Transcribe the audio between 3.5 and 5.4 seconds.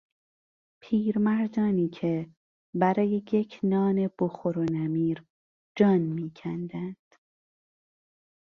نان بخور و نمیر